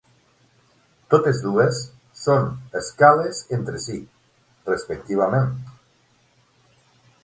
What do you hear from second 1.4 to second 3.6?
dues són escales